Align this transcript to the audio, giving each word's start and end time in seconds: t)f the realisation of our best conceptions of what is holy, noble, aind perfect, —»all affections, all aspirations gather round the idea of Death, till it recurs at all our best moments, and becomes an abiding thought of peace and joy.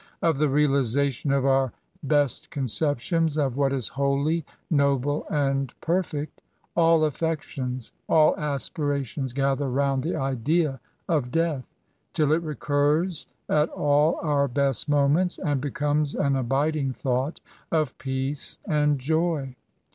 t)f 0.23 0.35
the 0.39 0.49
realisation 0.49 1.31
of 1.31 1.45
our 1.45 1.71
best 2.01 2.49
conceptions 2.49 3.37
of 3.37 3.55
what 3.55 3.71
is 3.71 3.89
holy, 3.89 4.43
noble, 4.71 5.27
aind 5.29 5.73
perfect, 5.79 6.41
—»all 6.75 7.03
affections, 7.05 7.91
all 8.09 8.35
aspirations 8.35 9.31
gather 9.31 9.69
round 9.69 10.01
the 10.01 10.15
idea 10.15 10.79
of 11.07 11.29
Death, 11.29 11.67
till 12.13 12.31
it 12.31 12.41
recurs 12.41 13.27
at 13.47 13.69
all 13.69 14.17
our 14.23 14.47
best 14.47 14.89
moments, 14.89 15.37
and 15.37 15.61
becomes 15.61 16.15
an 16.15 16.35
abiding 16.35 16.93
thought 16.93 17.39
of 17.71 17.95
peace 17.99 18.57
and 18.67 18.97
joy. 18.97 19.55